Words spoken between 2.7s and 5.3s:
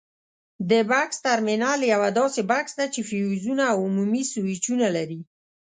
ده چې فیوزونه او عمومي سویچونه لري.